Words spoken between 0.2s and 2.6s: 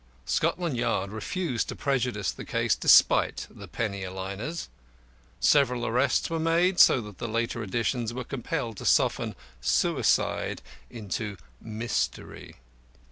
Scotland Yard refused to prejudice the